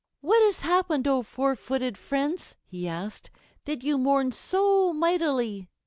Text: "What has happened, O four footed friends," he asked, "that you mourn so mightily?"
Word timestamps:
"What 0.21 0.41
has 0.41 0.61
happened, 0.61 1.07
O 1.07 1.21
four 1.21 1.55
footed 1.55 1.95
friends," 1.95 2.55
he 2.65 2.87
asked, 2.87 3.29
"that 3.65 3.83
you 3.83 3.99
mourn 3.99 4.31
so 4.31 4.91
mightily?" 4.93 5.69